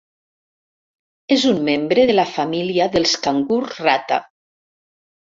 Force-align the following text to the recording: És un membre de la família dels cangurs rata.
És 1.35 1.43
un 1.49 1.59
membre 1.67 2.05
de 2.11 2.15
la 2.15 2.25
família 2.37 2.87
dels 2.95 3.13
cangurs 3.27 3.77
rata. 3.83 4.19